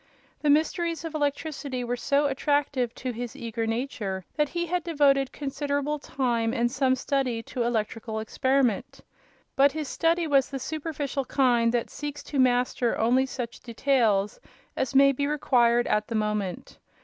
[0.41, 5.31] The mysteries of electricity were so attractive to his eager nature that he had devoted
[5.31, 9.01] considerable time and some study to electrical experiment;
[9.55, 14.39] but his study was the superficial kind that seeks to master only such details
[14.75, 16.79] as may be required at the moment.